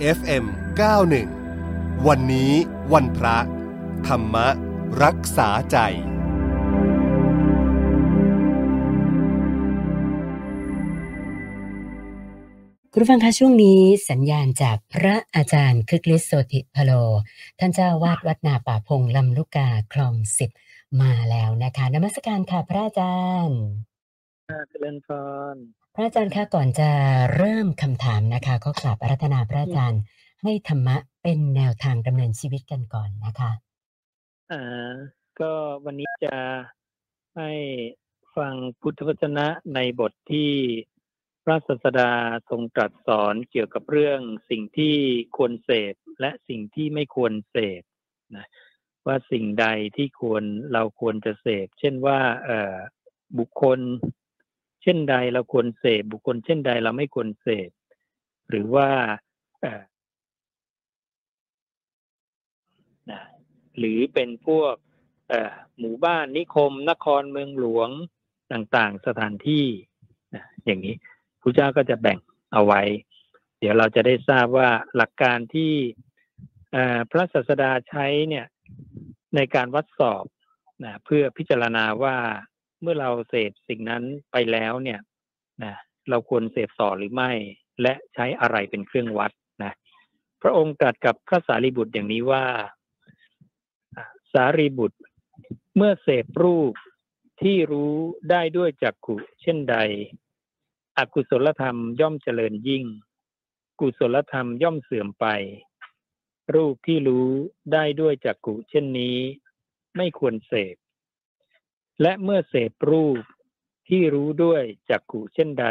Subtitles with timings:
[0.00, 0.44] FM
[1.26, 2.52] 91 วันนี้
[2.92, 3.38] วันพระ
[4.06, 4.36] ธรรม
[5.02, 5.78] รักษาใจ
[12.92, 13.80] คุณฟังคะช่วงนี้
[14.10, 16.92] สัญญาณจากพระอาจารย์คึกฤทธิ์โสติพโล
[17.58, 20.50] ท่านเจ้าวาดวัดนาป่าพงลำลูกกาคลองสิบ
[21.00, 23.60] มาแล้วนะคะนมัสการค่ะพระอาจารย์
[24.70, 25.08] เจริญพ
[25.54, 25.56] ร
[25.94, 26.90] พระอาจารย์คะก่อนจะ
[27.36, 30.02] เริ่มคำถามนะคะก็กราบอารัธนาพระอาจารย์
[30.42, 33.50] ให้ธรรมะเป็นแนวทางดำเนินชีวิตกันก่อนนะคะ
[34.52, 34.92] อ่า
[35.40, 35.52] ก็
[35.84, 36.36] วันนี้จะ
[37.36, 37.50] ให้
[38.36, 40.50] ฟังพุทธวจนะในบทที่
[41.44, 42.12] พระศาสดา
[42.50, 44.20] ทรงตรัสสอนเกี่ยวกับเรื่อง
[44.50, 44.96] สิ่งที่
[45.36, 47.82] ควรเสพและสิ่งที่ไม่ควรเสพ
[48.36, 48.46] นะ
[49.06, 52.76] ว่าสิ่งใดที่ควรเราควรจะเสพ เช่นว่าเออ
[53.38, 53.80] บุคคล
[54.82, 57.70] เช่นใดเราควรเสพบุคคล เช่นใดเราไม่ควรเสพ
[58.50, 58.88] หรือว่า
[63.78, 64.74] หรือเป็นพวก
[65.78, 67.90] หมู่บ้านนิคม นครเมืองหลวง
[68.52, 69.66] ต่างๆ สถานที่
[70.64, 70.96] อย่างนี้
[71.40, 72.18] พระเจ้าก็จะแบ่ง
[72.52, 72.82] เอาไว้
[73.58, 75.72] เดี๋ยวเราจะได้ทราบว่าหลักการที่
[77.10, 78.46] พระศาสดาใช้เนี่ย
[79.34, 80.24] ในการวัดสอบ
[80.84, 82.16] นะเพื่อพิจารณาว่า
[82.80, 85.00] เมื่อเราเสพสิ่งนั้นไปแล้วเนี่ย
[85.62, 85.74] นะ
[86.10, 87.30] เราควรเสพต่อหรือไม่
[87.82, 89.32] และใช้อะไรเป็นเครื่องวัด
[89.64, 89.72] นะ
[90.42, 92.44] พระองค์ตรัสกับพระสารีบุตรอย่างนี้ว่า
[94.32, 94.98] สารีบุตร
[95.76, 96.72] เมื่อเสพรูป
[97.42, 97.94] ที่รู้
[98.30, 99.76] ได้ด้วยจักขุเช่นใด
[100.98, 102.84] อกุศลธรรมย่อมเจริญยิ่ง
[103.80, 105.26] กุศลธรรมย่อมเสื่อมไป
[106.54, 107.28] รูปที่รู้
[107.72, 109.16] ได้ด้วยจักขุเช่นนี้
[109.96, 110.76] ไม่ควรเสพ
[112.02, 113.22] และเมื่อเสพรูป
[113.88, 115.66] ที่รู้ด้วยจักขุเช่นใด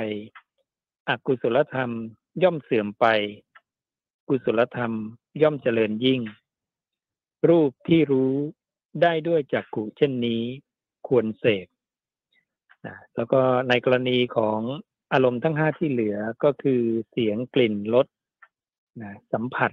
[1.09, 1.91] อกุศลธรรม
[2.43, 3.05] ย่อมเสื่อมไป
[4.27, 4.93] กุศลธรรม
[5.41, 6.21] ย่อมเจริญยิ่ง
[7.49, 8.33] รูปที่รู้
[9.01, 10.41] ได้ด้วยจักขุเช่นนี้
[11.07, 11.67] ควรเสพ
[12.85, 14.59] นะแล้วก็ในกรณีของ
[15.13, 16.81] อารมณ์ทั้งห้าที่เหลือก็คือ
[17.11, 18.07] เสียงกลิ่นรส
[19.01, 19.71] นะสัมผัส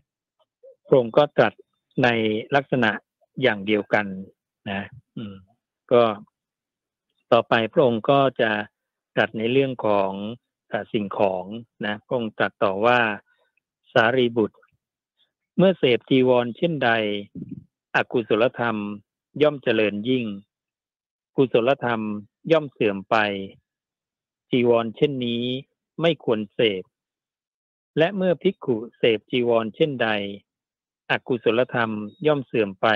[0.87, 1.55] พระองค์ก็ตรัส
[2.03, 2.09] ใน
[2.55, 2.91] ลักษณะ
[3.43, 4.07] อย่างเดียวกัน
[4.71, 4.81] นะ
[5.17, 5.35] อืม
[5.93, 6.03] ก็
[7.33, 8.51] ต่อไปพระองค์ก็จะ
[9.15, 10.11] ตรัสในเรื่องของ
[10.93, 11.45] สิ่งของ
[11.85, 13.01] นะพระองค์ตรัสต่อว่า
[13.93, 14.59] สารีบุตร
[15.57, 16.91] เมื่อเสพจีวรเช่นใด
[17.95, 18.77] อกุศลธรรม
[19.43, 20.27] ย่อมเจริญยิ่ง
[21.37, 22.01] กุศลธรรม
[22.53, 23.17] ย่อมเสื่อมไป
[24.51, 25.43] จีวรเช่นนี้
[26.01, 26.83] ไม่ควรเสพ
[27.99, 30.09] และเมื่อภิกขุเสพจีวรเช่นใด
[31.11, 31.91] อกุศลธรรม
[32.27, 32.87] ย่อมเสื่อมไป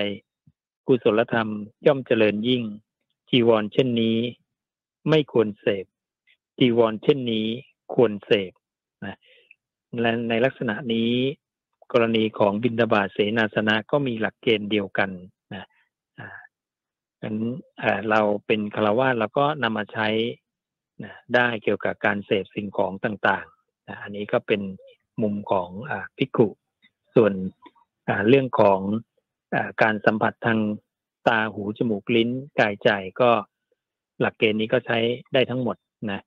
[0.86, 1.48] กุศลธรรม
[1.86, 2.64] ย่อมเจริญยิ่ง
[3.30, 4.18] จีวรเช่นนี้
[5.08, 5.84] ไม่ควรเสพ
[6.58, 7.46] จีวรเช่นนี้
[7.94, 8.52] ควรเสพ
[9.04, 9.16] นะ
[10.00, 11.10] และในลักษณะนี้
[11.92, 15.10] กรณีของบินดาบาเสนาสนะก็มีหลักเกณฑ์เดียวกัน
[15.54, 15.64] นะ
[17.22, 17.34] อัน
[18.10, 20.08] เราเป็นคารวะเราก็นำมาใช้
[21.04, 24.62] นะได้เกี่ยวกับการเสพสิ่งของต่างๆนะอันนี้ก็เป็น
[25.22, 26.48] มุมของอพิกุ
[27.14, 27.32] ส่วน
[28.28, 28.80] เรื่องของ
[29.54, 30.58] อการสัมผัสทาง
[31.28, 33.30] ตาหูจมูกลิ้นกายใจก็
[34.20, 34.98] หลักเกณฑ์นี้ก็ใช้
[35.32, 35.76] ได้ทั้งหมด
[36.10, 36.20] นะ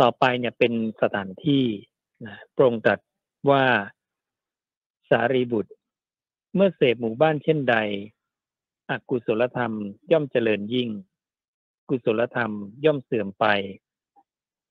[0.00, 1.64] ต่อไปเนี่ยเป็นสถานที่
[2.26, 2.98] นะโปรงตัด
[3.50, 3.64] ว่า
[5.10, 5.72] สารีบุตร
[6.54, 7.76] เมื่อเสพหมู่บ้านเช่นใด
[8.90, 9.72] อกุศลธรรม
[10.12, 10.90] ย่อมเจริญยิ่ง
[11.88, 12.52] กุศลธรรม
[12.84, 13.46] ย่อมเสื่อมไป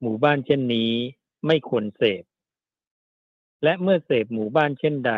[0.01, 0.91] หมู่บ้านเช่นนี้
[1.47, 2.23] ไม่ควรเสพ
[3.63, 5.13] และเมื่อเสพหมู่บ้านเช่นใด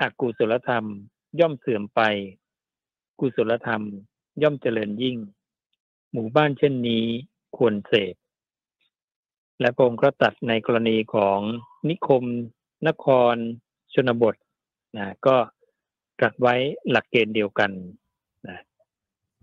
[0.00, 0.84] อกุศลธรรม
[1.40, 2.00] ย่อมเสื่อมไป
[3.24, 3.84] กุศลธรรม
[4.42, 5.16] ย่อมเจริญยิ่ง
[6.12, 7.04] หมู่บ้านเช่นนี้
[7.56, 8.14] ควรเสพ
[9.60, 11.38] และพระองค์ก็ตัดในกรณีของ
[11.88, 12.24] นิคม
[12.88, 13.34] นคร
[13.94, 14.34] ชนบท
[14.96, 15.36] นะก็
[16.18, 16.54] ตรัสไว้
[16.90, 17.70] หลักเกณฑ์เดียวกัน
[18.48, 18.58] นะ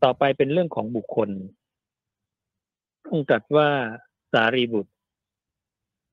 [0.04, 1.30] ต่อไปเป็นเรื่องของบุคคล
[3.12, 3.70] องค์ตรัสว่า
[4.32, 4.94] สารีบุตร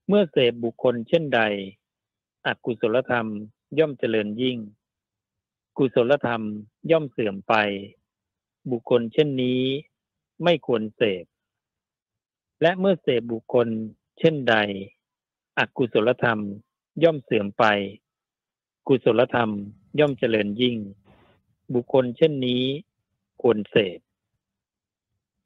[0.09, 1.41] เมื่อเสพบุคคลเช่นใด
[2.47, 3.29] อกุศลธรรม
[3.79, 4.59] ย่อมเจริญยิ่ง
[5.79, 6.43] กุศลธรรม
[6.91, 7.55] ย่อมเสื่อมไป
[8.71, 9.63] บุคคลเช่นนี้
[10.45, 11.25] ไม่ควรเสพ
[12.63, 13.69] และเมื่อเสพบุคคล
[14.19, 14.57] เช่นใด
[15.59, 16.41] อกุศลธรรม
[17.03, 17.65] ย่อมเสื่อมไป
[18.89, 19.51] กุศลธรรม
[19.99, 20.77] ย่อมเจริญยิ่ง
[21.75, 22.63] บุคคลเช่นนี้
[23.43, 23.99] ควรเสพ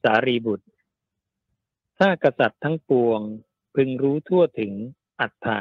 [0.03, 0.69] สารีบุตร
[1.99, 3.21] ถ้ากษัตริย์ทั้งปวง
[3.75, 4.73] พึงรู้ทั่วถึง
[5.21, 5.59] อัฏฐะ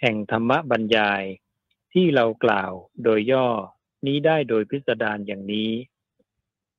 [0.00, 1.22] แห่งธรรมบรรยาย
[1.92, 2.72] ที่เรากล่าว
[3.02, 3.48] โดยย่อ
[4.06, 5.70] นี้ได้โดยพิสดารอย่างนี้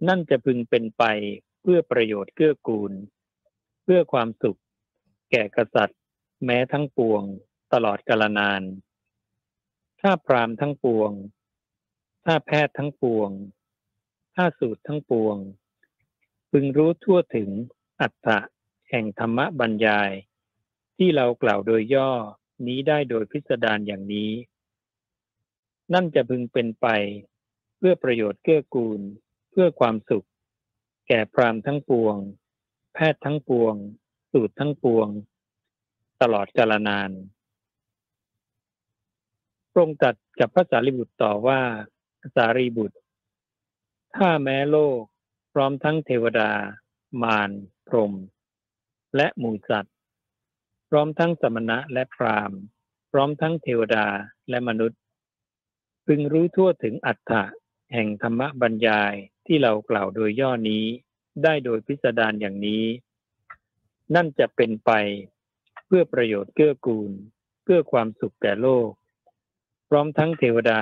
[0.08, 1.04] นั่นจะพึงเป็นไป
[1.62, 2.92] เพื่อประโยชน์เกื้อกูล
[3.84, 4.60] เพื่อความสุข
[5.32, 6.00] แก่กษัตริย์
[6.46, 7.24] แม้ทั้งปวง
[7.74, 8.62] ตลอดกาลนาน
[10.02, 11.12] ถ้าพรามทั้งปวง
[12.26, 13.30] ถ้าแพทย์ทั้งปวง
[14.36, 15.38] ถ้าสูตรทั้งปวง
[16.52, 17.50] พึงรู้ทั่วถึง
[18.02, 18.40] อัตถะ
[18.90, 20.12] แห่งธรรมบรรยาย
[20.98, 22.12] ที่เรากล่าวโดยย่อ
[22.68, 24.32] นี้ได้โดยพิสดารอย่างนี้
[25.94, 26.88] นั่นจะพึงเป็นไป
[27.78, 29.02] เพื่อประโยชน์เกื้อกูล
[29.52, 30.28] เพื่อความสุข
[31.08, 32.16] แก่พรามทั้งปวง
[32.94, 33.76] แพทย์ทั้งปวง
[34.32, 35.08] สูตรทั้งปวง
[36.22, 37.12] ตลอดกาลนาน
[39.72, 41.62] พระองค์ตรัสกับพระสารีบุตรต่อว่า
[42.36, 42.98] สารีบุตร
[44.16, 45.02] ถ้าแม้โลก
[45.54, 46.52] พร้อมทั้งเทวดา
[47.24, 47.52] มาร
[47.88, 48.14] พรหม
[49.16, 49.96] และหมู่สัตว์
[50.90, 52.52] พร้อมทั้งสมณะและพราม
[53.12, 54.06] พร้อมทั้งเทวดา
[54.50, 55.00] และมนุษย์
[56.12, 57.44] พึงรู้ทั่วถึงอัตถะ
[57.94, 59.14] แห่งธรรมบรรยาย
[59.46, 60.86] ที่เรากล่าวโดยย่อนี้
[61.44, 62.86] ได้โดยพิสดารอย่างนี้
[64.16, 64.92] นั่นจะเป็นไป
[65.86, 67.12] เพื่อประโยชน์เกื้อกูล
[67.64, 68.90] เพื่อความสุขแก่โลก
[69.90, 70.82] พร้อมทั้งเทวดา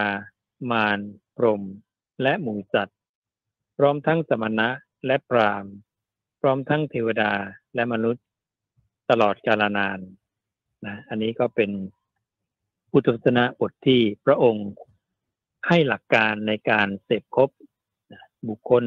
[0.72, 1.00] มาร
[1.38, 1.64] พรม
[2.22, 3.00] และหมู่สัตว์
[3.78, 4.70] พร้อมทั้งสมณะ
[5.06, 5.66] และพราม
[6.40, 7.32] พร้อมทั้งเทวดา
[7.76, 8.26] และมนุษย์
[9.10, 10.00] ตลอดกาลนาน
[10.86, 11.72] นะอันนี้ก็เป็น
[12.92, 14.70] พุทธศาสนาบทที่พระองค์
[15.68, 17.50] ให้หลักการในการเสพครบ
[18.14, 18.84] นะบุคคล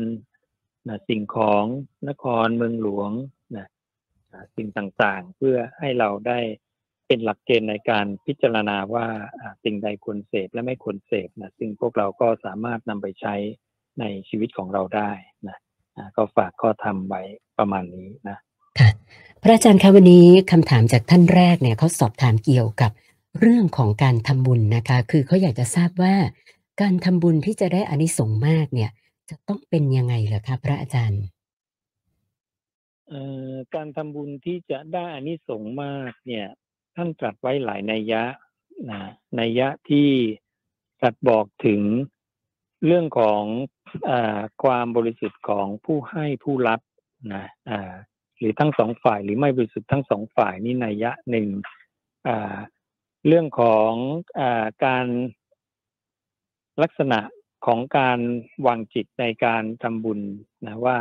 [0.89, 1.65] นะสิ่งของ
[2.09, 3.11] นครเมืองหลวง
[3.57, 3.67] นะ
[4.33, 6.39] นะสิ่งต่างๆ เพื่อให้เราได้
[7.07, 9.07] เป็นหลักเกณฑ์ในการพิจารณาว่า
[9.65, 13.35] สิ่งใดควรเสพและไม่ควรเสพนะซึ่งพวกเราก็สามารถนำไปใช้
[14.01, 15.11] ในชีวิตของเราได้
[15.49, 15.59] นะ
[16.17, 17.23] ก็ฝากข้อธรรมไว้
[17.59, 18.39] ประมาณนี้นะ
[18.79, 18.91] ค่ะ
[19.43, 22.91] พระอาจารย์คะวันนี้คำถามจากท่านแรกเนี่ยเขาสอบถามเกี่ยวกับ
[23.41, 26.15] เรื่องของการทำบุญนะคะ คือเขาอยากจะทราบว่า
[26.81, 28.91] การทำบุญที่จะได้อานิสงส์มากเนี่ย
[29.31, 31.23] จะต้องเป็นยังไงเหรอคะพระอาจารย์
[33.75, 36.47] การทำบุญที่จะได้อานิสงส์มากเนี่ย
[36.97, 38.23] ท่านตรัสไว้หลายนัยยะ
[38.91, 39.01] นะ
[39.41, 40.09] นัยยะที่
[41.01, 41.83] ตรัสบอกถึง
[42.87, 43.43] เรื่องของ
[44.11, 44.13] อ
[44.63, 46.81] ความบริสุทธิ์ของผู้ให้ผู้รับ
[47.35, 47.47] นะ
[48.39, 51.49] หรือทั้งสองฝ่ายหรือไม่บริสุทธิ์ทั้งสองฝ่ายนี่นัยยะหนึ่ง
[53.27, 53.93] เรื่องของ
[54.41, 54.43] อ
[54.85, 55.07] การ
[56.83, 57.21] ลักษณะ
[57.67, 58.19] ของการ
[58.67, 60.21] วางจิตในการทำบุญ
[60.67, 60.97] นะว่า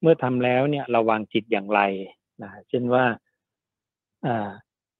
[0.00, 1.80] เมื่อทำแล้วเนี่ยเราวางจิตอย่างไร
[2.42, 3.04] นะเช่นว่า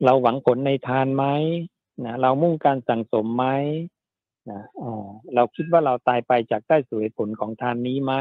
[0.04, 1.24] เราหวังผลในทานไหม
[2.04, 3.46] นะเรามุ่งการสั่งสมไหม
[4.50, 4.62] นะ
[5.34, 8.14] เราคิดว่าเราตายไปจากได้สวยผลของทานนี้ไหม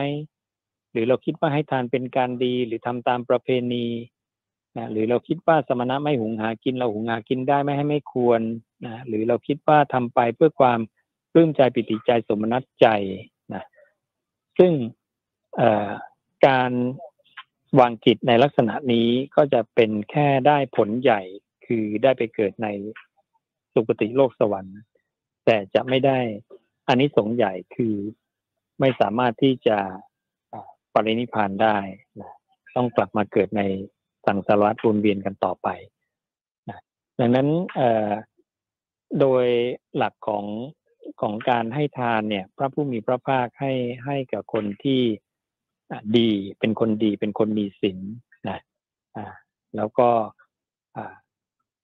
[0.92, 3.88] หรือเราคิดว่าให้ทานเป็นการดีหรือทำตามประเพณี
[4.78, 8.42] นะหรือเราคิดว่าสมณะไม่หุงหากิน เราหุงหากินได้ไม่ให้ไม่ควร
[8.86, 10.80] นะหรือเราคิดว่าทำไปเพื่อความ
[11.32, 12.88] ปลื้มใจปิติใจสมนัตใจ
[13.54, 13.64] นะ
[14.58, 14.72] ซึ่ง
[16.48, 16.72] การ
[17.80, 21.22] วางจิตในลักษณะนี้ก็จะเป็นแค่ได้ผลใหญ่
[21.66, 22.68] คือได้ไปเกิดใน
[23.74, 24.80] สุคติโลกสวรรค์
[25.46, 26.20] แต่จะไม่ได้
[26.88, 27.96] อานิสงส์ใหญ่คือ
[28.80, 29.78] ไม่สามารถที่จะ
[30.94, 31.78] ปรินิพานได้
[32.20, 32.32] นะ
[32.76, 33.62] ต้องกลับมาเกิดใน
[34.26, 35.68] สังสารวัฏวนเวียนกันต่อไป
[36.70, 36.80] นะ
[37.20, 37.48] ดังนั้น
[39.20, 39.46] โดย
[39.98, 40.46] หลักของ
[41.22, 43.74] ของการให้ทานเนี่ย พระผู้มีพระภาคให้
[44.06, 45.02] ให้กับคนที่
[46.18, 46.30] ดี
[46.60, 48.00] เป็นคนดีเป็นคนมีศีล
[48.50, 48.60] นะ
[49.76, 50.10] แล้วก็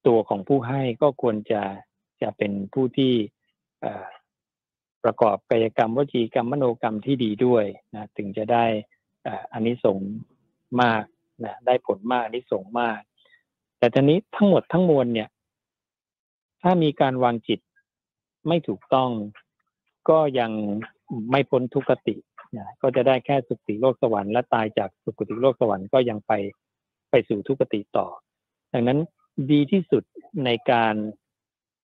[0.07, 1.63] ตัวของผู้ให้ก็ควรจะ
[2.22, 3.13] จะเป็นผู้ที่
[5.03, 7.65] ประกอบกายกรรมวจีกรรมมโนกรรมที่ดีด้วย
[7.96, 8.65] นะถึงจะได้
[9.24, 10.12] เอ่ออานิสงส์
[10.82, 11.03] มาก
[11.46, 13.00] นะได้ผลมากอานิสงส์มาก
[13.77, 15.29] แต่ทีนี้ทั้งหมดทั้งมวลเนี่ย
[16.62, 17.60] ถ้ามีการวางจิต
[18.48, 19.10] ไม่ถูกต้อง
[20.10, 20.51] ก็ยัง
[21.32, 22.15] ไม่พ้นทุกขติ
[22.58, 26.34] นะก็จะได้แค่สุคติโลกสวรรค์และตายจากสุคติโลกสวรรค์ก็ยังไป
[27.10, 28.08] ไปสู่ทุกขติต่อ
[28.74, 29.00] ดังนั้น
[29.51, 30.03] ดีที่สุด
[30.46, 30.96] ในการ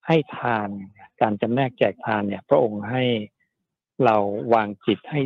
[0.07, 0.69] ให้ทาน
[1.21, 3.03] การจำแนกแจกทานเนี่ย พระองค์ให้
[4.05, 4.15] เรา
[4.53, 5.21] วางจิตให้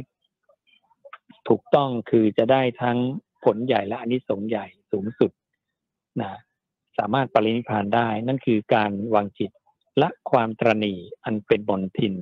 [1.48, 2.98] ถูกต้องคือจะได้ทั้ง
[3.44, 5.32] ผลใหญ่และอนิสงส์ใหญ่สูงสุด
[6.22, 6.32] นะ
[6.98, 9.52] สามารถปรินิพานได้ นั่นคือการวางจิต
[10.02, 12.16] ละความตรณีอันเป็นบนทิน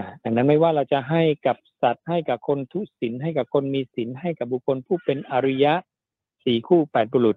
[0.00, 5.74] นะดังนั้นไม่ว่าเราจะให้กับสัตว์ให้กับคนทุศีลให้กับคนมีศีลให้กับบุคคลผู้เป็นอริยะ
[6.44, 7.36] สี่คู่แปดบุรุษ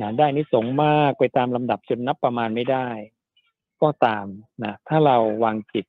[0.00, 2.88] นะได้นิสงส์มากไปตามลำดับจนนับประมาณไม่ได้
[3.82, 4.26] ก็ตาม
[4.64, 5.86] นะถ้าเราวางจิต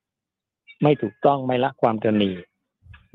[0.84, 2.32] ไม่ถูกต้องไม่ละความตระหนี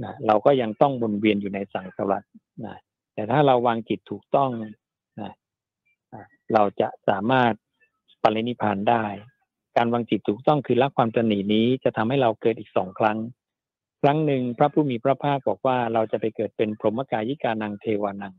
[0.03, 2.23] นะเราก็ยังต้องวนเวียนอยู่ในสังสารวัฏ
[2.65, 2.77] นะ
[3.15, 4.51] แต่ถ้าเราวางจิตถูกต้อง
[5.21, 5.33] นะ
[6.53, 7.53] เราจะสามารถ
[8.23, 9.05] ปรินิพพานได้
[9.77, 13.19] การวางจิตถูกต้องคือละความตนีนี้จะทำให้เราเกิดอีกสองครั้ง
[14.03, 18.35] ครั้งหนึ่งพระผู้มีพระภาคบอกว่าเราจะไปเกิดเป็นพรหมกายิกานังเทวานัง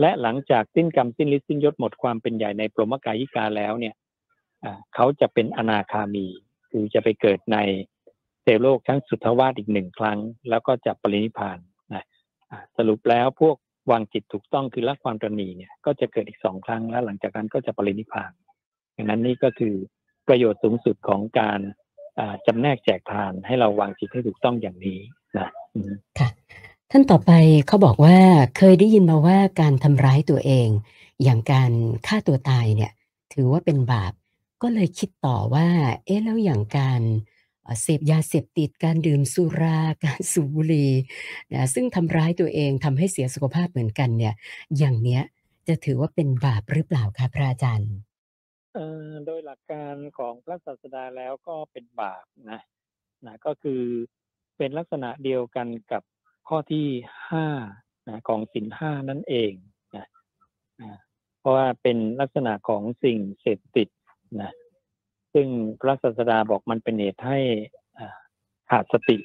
[0.00, 3.94] และหลังจากสิ้นกรรมสิ้นฤทธิ์สิ้นยศหมดความเป็นใหญ่ในพรหมกายิกาแล้วเนี่ย
[4.94, 6.26] เขาจะเป็นอนาคามี
[6.70, 7.58] คือจะไปเกิดใน
[8.42, 10.18] เทวโลกชั้นสุทธวาสอีกหนึ่งครั้ง
[10.50, 11.58] แล้วก็จะปรินิพาน
[11.94, 12.04] นะ
[12.76, 13.56] สรุปแล้วพวก
[13.90, 18.32] วางจิตถูกต้องคือละความตรณีเนี่ยก็จะเกิดอีกสองครั้งแล้วหลังจากนั้นก็จะปรินิพาน
[18.96, 19.74] ดังนั้นนี่ก็คือ
[20.28, 21.60] ประโยชน์สูงสุดของการ
[22.46, 25.00] จำแนกแจกทานให้เราวางจิตให้ถูกต้องอย่างนี้
[25.38, 25.48] นะ
[26.18, 26.28] ค่ะ
[26.90, 27.32] ท่านต่อไป
[27.66, 28.16] เขาบอกว่า
[28.58, 30.68] เคยได้ยินมาว่าการทำร้ายตัวเอง
[31.22, 31.72] อย่างการ
[32.06, 32.92] ฆ่าตัวตายเนี่ย
[33.32, 34.12] ถือว่าเป็นบาป
[34.62, 35.68] ก็เลยคิดต่อว่า
[36.04, 37.02] เอ๊ะแล้วอย่างการ
[37.82, 40.92] เสพยาเสพติดการดื่มสุราการสูบบุหรี่
[41.52, 44.34] นะซึ่งทำร้ายตัวเองทำให้เสียสุขภาพเหมือนกันเนี่ย
[44.78, 45.22] อย่างเนี้ย
[45.68, 47.92] จะถือว่าเป็นบาปหรือเปล่าคะพระอาจารย์
[49.26, 52.60] โดยหลักการของพระศาสดาแล้วก็เป็นบาปนะ
[53.26, 53.82] นะก็คือ
[54.56, 56.02] เป็นลักษณะเดียวกันกับ
[56.48, 56.86] ข้อที่
[57.30, 57.46] ห้า
[58.08, 59.52] นะของสินห้านั่นเอง
[59.96, 60.06] นะ
[61.38, 63.88] เพราะว่าเป็นลักษณะของสิ่งเสพติด
[64.40, 64.52] นะ
[65.34, 65.48] ซึ่ง
[65.80, 67.38] พระศาสดาบอกมันเป็นเหตุให้
[68.70, 69.18] ขาดสติ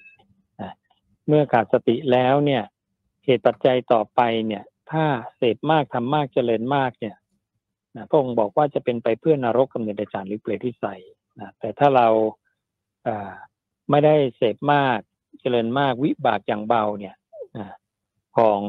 [1.27, 2.63] เมื่อขาดสติแล้วเนี่ย
[3.25, 5.05] เหตุปัจจัยต่อไปเนี่ย ถ้า
[5.37, 7.15] เสพมากทำมากเจริญมากเนี่ย
[8.09, 10.95] พระองค์บอกว่าจะเป็นไปเพื่อนรกกำเนิดอาจารหรือเปรตที่ใส่
[11.39, 12.07] นะแต่ถ้าเรา
[13.89, 14.99] ไม่ได้เสพมาก
[15.41, 17.15] เจริญมากวิบากอย่างเบาเนี่ย
[18.37, 18.61] ของ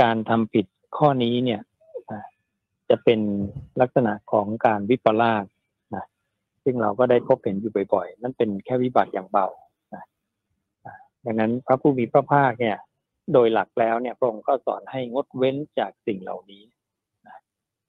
[0.00, 1.60] การทำผิดข้อนี้เนี่ย
[2.90, 3.20] จะเป็น
[3.80, 5.44] ลักษณะของการวิปลาส
[6.64, 9.46] ซึ่งเราก็ได้พบเห็นอยู่บ่อยๆ นั่นเป็นแค่วิบัติอย่างเบา
[11.24, 12.78] ดังนั้นพระผู้มีพระภาคเนี่ย
[13.32, 16.62] โดยหลักแล้วเนี่ยพระองค์ก็สอนให้งดเว้นจากสิ่งเหล่านี้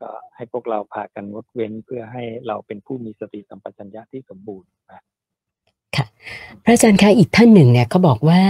[0.01, 5.03] ก็ให้พวกเราพากันงดเว้นเพื่อให้เราเป็นผู้มีสติสัมปชัญญะที่สมบูรณ์นะ
[5.95, 6.05] ค่ะ
[6.63, 8.41] พระอาจารย์คะอีกท่านหนึ่งเนี่ยเขาบอกว่า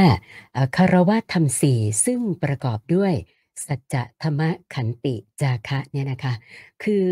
[0.75, 3.13] คารวะธรรมสี่ซึ่งประกอบด้วย
[3.67, 4.41] สัจจะธรรม
[4.75, 6.33] ขันติจาคะเนี่ยนะคะ
[6.83, 7.05] คือ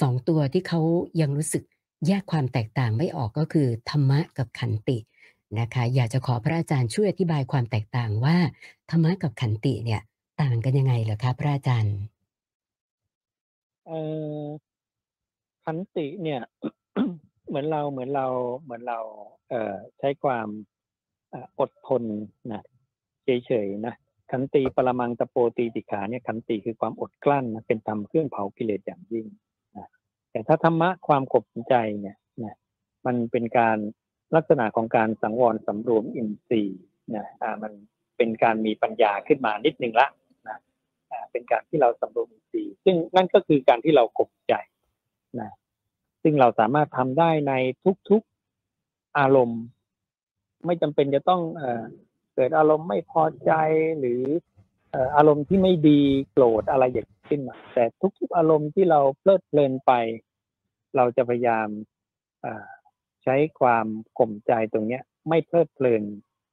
[0.00, 0.80] สองตัวที่เขา
[1.20, 1.62] ยังรู้สึก
[2.06, 4.98] แยกความแตกต่างไม่ออกก็คือ ธรรมะกับขันติ
[5.60, 8.36] นะคะ อยากจะขอพระอาจารย์ช่วยอธิบายความแตกต่างว่า
[8.90, 10.00] ธรรมะกับขันติเนี่ย
[10.42, 11.96] ต่างกันยังไงเหรอคะพระอาจารย์
[13.86, 13.92] เอ
[14.42, 14.44] อ
[15.64, 16.40] ขันติเนี่ย
[17.48, 18.26] เหมือนเราเหมือนเรา
[18.62, 18.98] เหมือนเรา
[19.48, 20.48] เอ่อใช้ความ
[21.60, 22.02] อดทน
[22.52, 22.62] นะ
[23.46, 23.94] เฉยๆนะ
[24.30, 29.26] ขันติปรมังตะโปตีติขาเนี่ยขันติคือความอดกลั้นนะเป็นธรรมเครื่องเผากิเลสอย่างยิ่ง
[30.30, 32.54] แต่ถ้าธรรมะความขบใจเนี่ยนะ
[33.06, 33.78] มันเป็นการ
[34.34, 36.80] ลักษณะของการสังวรสำรวมอินทรีย์
[37.16, 37.72] นะอ่ามัน
[38.16, 40.21] เป็นการมีปัญญาขึ้นมานิดนึงละนะอ่า
[41.32, 44.54] เป็นการที่เราสำรวมอินทรีย์ซึ่งนั่นก็คือการที่เราขบใจ
[45.40, 45.52] นะ
[46.22, 47.52] ซึ่งเราสามารถทำได้ใน
[48.10, 49.62] ทุกๆอารมณ์
[50.66, 51.62] ไม่จำเป็นจะต้องเอ
[52.34, 53.52] เกิดอารมณ์ไม่พอใจ
[53.98, 54.22] หรือ
[55.16, 56.00] อารมณ์ที่ไม่ดี
[56.32, 57.84] โกรธอะไรอย่างขึ้นมาแต่
[58.18, 59.92] ทุกๆอารมณ์ที่เราเพลิดเพลินไป
[60.96, 61.68] เราจะพยายาม
[63.22, 63.86] ใช้ความ
[64.18, 66.02] ข่มใจตรงเนี้ย ไม่เพลิดเพลิน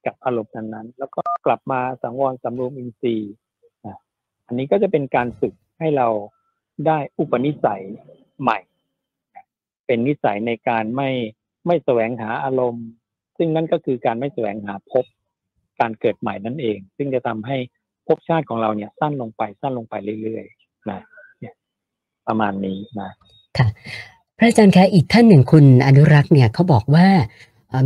[0.06, 3.34] กับอารมณ์นั้นๆแล้วก็กลับมาสังวรสำรวมอินทรีย์
[4.50, 6.08] อันนี้ก็จะเป็นการฝึกให้เรา
[6.88, 7.84] ได้อุปนิสัย
[8.42, 8.60] ใหม่
[9.86, 11.10] เป็นนิสัยในการไม่
[11.68, 12.88] ไม่แสวงหาอารมณ์
[13.38, 15.06] ซึ่งนั่นก็คือการไม่แสวงหาพบ
[15.80, 17.58] การเกิดใหม่นั่นเอง ซึ่งจะทำให้
[18.08, 21.02] ภพชาติของเราเนี่ยสั้นลงไปสั้นลงไปเรื่อยๆนะ
[22.28, 23.12] ประมาณนี้นะ
[23.58, 23.68] ค่ะ
[24.38, 27.08] พระอาจารย์คะอีกท่านหนึ่งคุณอนุรักษ์เนี่ยเขาบอกว่า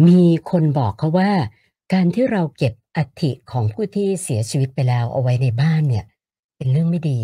[0.07, 1.31] มีคนบอกเขาว่า
[1.93, 6.05] การที่เราเก็บอัฐิของผู้ที่เสียชีวิตไปแล้วเอาไว้ในบ้านเนี่ย
[6.57, 7.19] เป็นเรื่องไม่ดี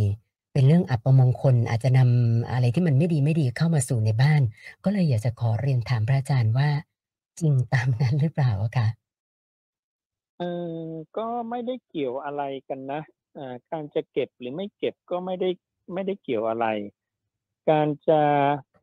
[0.53, 4.41] เป็นเรื่องอัปมงคลอาจจะนำอะไรที่มันไม่ดีไม่ดีเข้ามาสู่ในบ้าน
[4.83, 6.69] ก็เลยอยากจะขอเรียนถามพระอาจารย์ว่า
[7.39, 8.88] จริงตามนั้นหรือเปล่าคะ
[10.38, 10.43] เอ
[10.81, 10.86] อ
[11.17, 13.01] ก็ไม่ได้เกี่ยวอะไรกันนะ
[13.71, 15.50] การจะเก็บหรือไม่เก็บก็ไม่ได้
[15.93, 16.65] ไม่ได้เกี่ยวอะไร
[17.69, 18.21] การจะ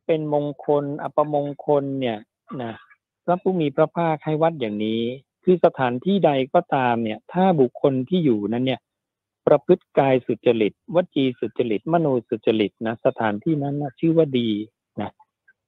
[0.05, 2.19] เป็นมงคล อัปมงคลเนี่ย
[2.61, 2.73] นะ
[3.25, 5.01] พระผู้มีพระภาคให้วัดอย่างนี้
[5.43, 8.79] คือสถานที่ใดก็ตามเนี่ย ถ้าบุคคลที่อยู่นั้นเนี่ย
[9.47, 14.49] ประพฤติกายสุจริตวจีสุจริต มโนสุจริตนะสถานที่นั้นนะชื่อว่าดี
[15.01, 15.11] นะ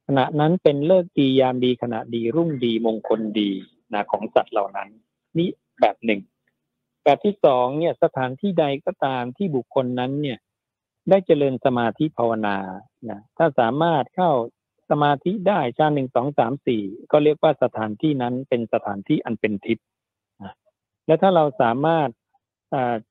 [0.07, 3.51] ขณะนั้นเป็นเลิกดียามดีขณะดีรุ่งดีมงคลดี
[3.93, 4.89] นะของสัตว์เหล่านั้น
[5.38, 5.50] นี่
[5.81, 6.21] แบบหนึ่ง
[7.03, 10.38] แบบที่สองเนี่ยสถานที่ใดก็ตามที่บุคคลนั้นเนี่ย
[11.09, 12.57] ได้เจริญสมาธิภาวนา
[13.09, 14.31] นะถ้าสามารถเข้า
[14.89, 19.86] สมาธิได้ชาหนึ่งสองสามสี่ก็เรียกว่าสถานที่นั้นเป็นสถานที่อันเป็นทิพย์
[20.43, 20.53] นะ
[21.05, 22.09] และถ้าเราสามารถ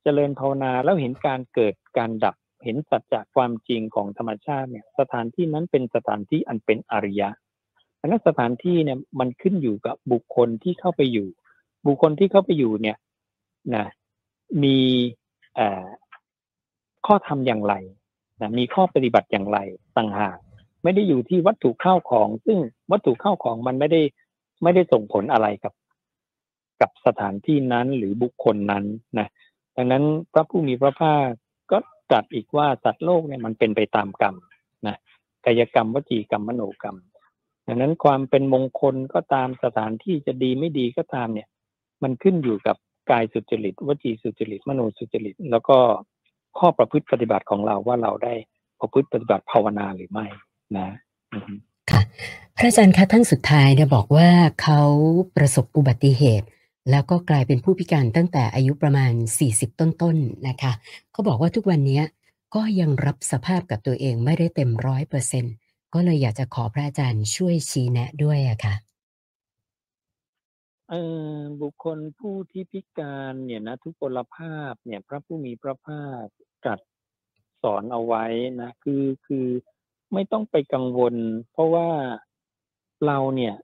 [0.02, 7.28] เจริญภาวนาแล้วเห็นการเกิดการดับเห็นสัจจะความจริงของธรรมชาติเนี่ย สถานที่นั้นเป็นสถานที่อันเป็นอริยะ
[8.00, 11.28] ดังนั้นสถานที่เนี่ยมันขึ้นอยู่กับบุคคลที่เข้าไปอยู่
[11.86, 12.96] บุคคลที่เข้าไปอยู่เนี่ย
[13.74, 13.86] นะ
[14.64, 14.78] มี
[17.06, 17.74] ข้อธรรมอย่างไร
[18.40, 19.58] นะมีข้อปฏิบัติอย่างไร
[19.96, 20.36] ต่างหาก
[20.82, 22.58] ไม่ได้อยู่ที่วัตถุเข้าของ ซึ่ง
[22.92, 24.00] วัตถุเข้าของมันไม่ได้
[24.62, 25.72] ไม่ได้ส่งผลอะไรกับ
[26.80, 28.84] กับสถานที่นั้นหรือบุคคลนั้น
[29.18, 29.28] นะ
[29.80, 31.26] ดังนั้นพระผู้มีพระภาค
[31.70, 31.78] ก็
[32.10, 34.34] ตรัสอีกว่าสัตว์โลกเนี่ยมันเป็นไปตามกรรม
[34.86, 34.96] นะ
[35.46, 36.96] กายกรรมวจีกรรมมโนกรรม
[37.66, 41.48] ดังนั้นความเป็นมงคลก็ตามสถานที่จะดีไม่ดีก็ตามเนี่ย
[42.02, 42.76] มันขึ้นอยู่กับ
[43.10, 45.78] กายสุจริตวจีสุจริตมโนสุจริต แล้วก็
[46.58, 48.34] ข้อประพฤติปฏิบัติของเราว่าเราได้
[48.80, 50.26] ประพฤติปฏิบัติภาวนาหรือไม่
[50.76, 50.88] นะ
[51.90, 52.00] ค่ะ
[52.56, 54.28] พระอาจารย์คะท่านสุดท้ายเนี่ยบอกว่า
[54.62, 54.80] เขา
[55.36, 56.46] ประสบอุบัติเหตุ
[56.90, 59.12] แล้วก็กลายเป็นผู้พิการตั้งแต่อายุประมาณ
[59.48, 60.18] 40 ต้นๆน
[60.48, 60.72] นะคะ
[61.12, 62.00] เขาบอกว่าทุกวันนี้
[62.54, 65.44] ก็ยังรับสภาพกับตัวเองไม่ได้เต็มร้อยเปอร์เซ็น
[65.94, 68.74] ก็เลยอยากจะขอพระอาจารย์ช่วยชี้แนะด้วยอะค่ะ
[71.60, 76.24] บุคคลผู้ที่พิการเนี่ยนะทุกพลภาพเนี่ยพระผู้มีพระภาค
[76.64, 76.80] ตรัส
[77.62, 78.24] สอนเอาไว้
[78.60, 79.46] นะคือคือ
[80.12, 81.14] ไม่ต้องไปกังวล
[81.52, 81.88] เพราะว่า
[83.06, 83.54] เราเนี่ย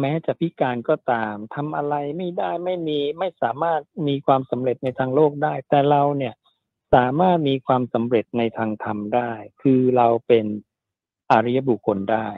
[0.00, 6.34] แม้จะพิการก็ตามทำอะไรไม่ได้ไม่มีไม่สามารถมีความสำเร็จในทางโลกได้ แต่เราเนี่ย
[6.94, 9.30] สามารถมีความสำเร็จในทางธรรมได้
[9.62, 10.46] คือเราเป็น
[11.32, 12.28] อริยบุคคลได้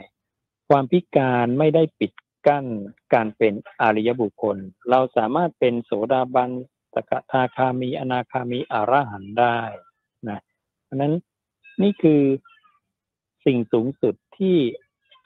[0.69, 2.13] ความพิการไม่ได้ปิด
[2.47, 2.67] กั้น
[3.15, 4.57] การเป็นอริยบุคคล
[4.91, 6.51] เราสามารถเป็นโสดาบัน
[6.95, 9.59] สกทาคามีอนาคามีอรหันได้
[10.29, 10.41] นะ
[10.85, 11.15] เพราะนั้น
[11.83, 12.23] นี่คือ
[13.47, 14.57] สิ่งสูงสุดที่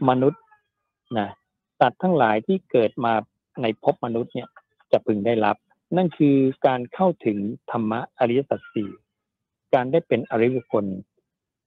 [0.08, 0.42] มนุษย์
[1.18, 1.28] นะ
[1.82, 3.12] ตัดทั้งหลายที่เกิดมา
[3.62, 4.48] ในภพมนุษย์เนี่ย
[4.92, 5.56] จะพึงได้รับ
[5.96, 7.38] นั่นคือการเข้าถึง
[7.70, 8.90] ธรรมะอริยสัจสี่
[9.74, 10.84] การได้เป็นอริยบุคคล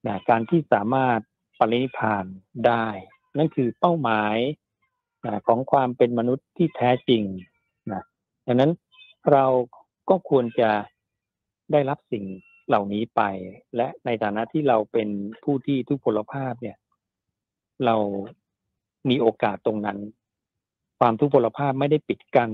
[0.07, 1.19] นะการที่สามารถ
[1.59, 2.25] ปรินิพาน
[2.67, 2.85] ได้
[3.37, 4.37] นั่นคือเป้าหมาย
[5.25, 7.23] นะของความเป็นมนุษย์ที่แท้จริง
[7.91, 8.03] นะ
[8.47, 8.71] ดังนั้น
[9.31, 9.45] เรา
[10.09, 10.71] ก็ควรจะ
[11.71, 12.25] ได้รับสิ่ง
[12.67, 13.21] เหล่านี้ไป
[13.75, 15.09] และในฐานะที่เราเป็น
[15.43, 16.77] ผู้ที่ทุกพลภาพเนี่ย
[17.85, 17.95] เรา
[19.09, 19.97] มีโอกาสตรงนั้น
[20.99, 22.49] ความทุกพลภาพไม่ได้ปิดกัน้น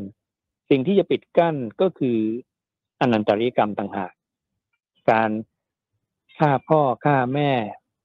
[0.70, 2.18] สิ่งที่จะปิดกั้นก็คือ
[3.02, 4.12] อนันตริยกรรมต่างหาก
[5.10, 5.32] การ
[6.38, 7.52] ฆ่าพ่อฆ่าแม่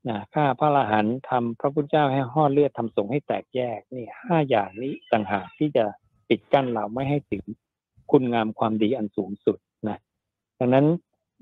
[0.08, 5.84] นะฆ่าพระอรหันต์ทำพระพุทธเจ้าให้ห่อเลือดทำสงให้แตกแยกนี่ห้าอย่างนี้ต่างหากที่จะ
[6.28, 7.44] ปิดกั้นเราไม่ให้ถึง
[8.10, 9.98] คุณงามความดีอันสูงสุดนะ
[10.58, 10.86] ดังนั้น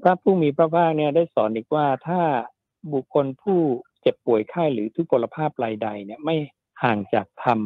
[0.03, 2.21] พระผู้มีพระภาคเนี่ยได้สอนอีกว่าถ้า
[2.93, 3.59] บุคคลผู้
[4.01, 6.37] เจ็บป่วยไข้หรือทุกพลภาพรายใดเนี่ยไม่
[6.83, 7.61] ห่างจากธรรม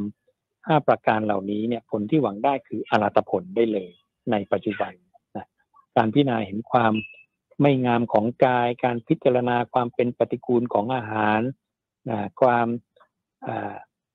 [0.66, 3.90] ห้าประการเหล่านี้เนี่ยผลที่หวังได้คืออรัตผลได้เลย
[4.30, 4.92] ในปัจจุบัน
[5.36, 5.46] นะ
[5.96, 6.92] การพิจารณาเห็นความ
[7.60, 11.40] ไม่งามของกาย การพิจารณาความเป็นปฏิกูลของอาหาร
[12.10, 12.66] นะความ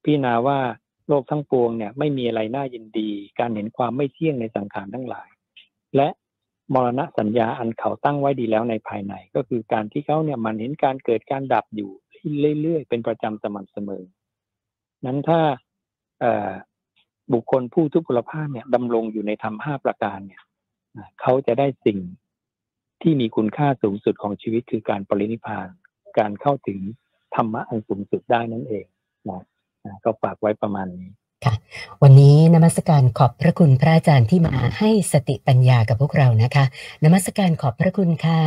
[0.04, 0.60] พิจารณาว่า
[1.08, 3.10] โลกทั้งปวงเนี่ยไม่มีอะไรน่ายินดี
[3.40, 5.30] การเห็นความไม่เที่ยงในสังขารทั้งหลาย
[5.96, 6.10] และ
[6.74, 11.92] มรณะสัญญาอันเขาตั้งไว้ดีแล้วในภายใน ก็คือการที่เขาเนี่ยมันเห็นการเกิดการดับอยู่
[12.62, 14.04] เรื่อยๆเป็นประจำสม่ำเสมอ
[15.06, 15.40] นั้นถ้า
[17.34, 20.42] บุคคลผู้ทุพพลภาพเนี่ยดำรงอยู่ในธรรมห้าประการเนี่ย
[21.22, 22.00] เขาจะได้สิ่ง
[23.02, 25.68] ที่มีคุณค่าสูงสุดของชีวิตคือการปรินิพาน
[26.20, 26.80] การเข้าถึง
[27.36, 28.86] ธรรมะอันสูงสุดได้นั่นเอง
[29.30, 29.42] นะ
[29.86, 31.10] นะก็ฝากไว้ประมาณนี้
[31.46, 31.54] ค่ะ
[32.04, 36.66] วันนี้นมัสการขอบพระคุณพระอาจารย์ที่มาให้สติปัญญากับพวกเรานะคะ
[37.04, 38.42] นมัสการขอบพระคุณค่ะ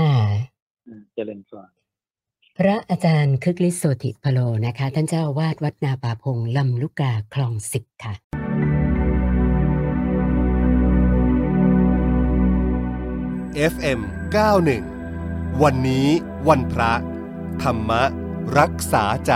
[1.15, 1.57] เจริญพร
[2.61, 8.15] พระอาจารย์คึกฤทธิ์โสติพโลนะคะ ท่านเจ้าวาดวัดนาป่าพงลำลูกกาคลองสิบค่ะ
[13.73, 14.01] FM
[14.83, 16.07] 91 วันนี้
[16.49, 16.93] วันพระ
[17.63, 17.91] ธรรม
[18.59, 19.33] รักษาใจ